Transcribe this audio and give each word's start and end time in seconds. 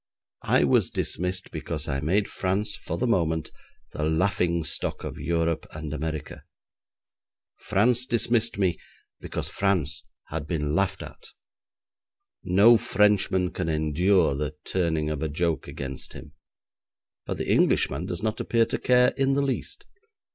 I 0.45 0.63
was 0.63 0.89
dismissed 0.89 1.51
because 1.51 1.87
I 1.87 1.99
made 1.99 2.27
France 2.27 2.73
for 2.75 2.97
the 2.97 3.05
moment 3.05 3.51
the 3.91 4.01
laughing 4.01 4.63
stock 4.63 5.03
of 5.03 5.19
Europe 5.19 5.67
and 5.75 5.93
America. 5.93 6.43
France 7.57 8.07
dismissed 8.07 8.57
me 8.57 8.79
because 9.19 9.47
France 9.49 10.03
had 10.29 10.47
been 10.47 10.73
laughed 10.73 11.03
at. 11.03 11.27
No 12.43 12.77
Frenchman 12.77 13.51
can 13.51 13.69
endure 13.69 14.33
the 14.33 14.55
turning 14.65 15.11
of 15.11 15.21
a 15.21 15.29
joke 15.29 15.67
against 15.67 16.13
him, 16.13 16.31
but 17.27 17.37
the 17.37 17.51
Englishman 17.51 18.07
does 18.07 18.23
not 18.23 18.39
appear 18.39 18.65
to 18.65 18.79
care 18.79 19.09
in 19.17 19.33
the 19.33 19.43
least. 19.43 19.85